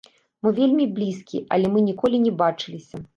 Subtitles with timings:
[0.45, 3.03] Мы вельмі блізкія, але мы ніколі не бачыліся.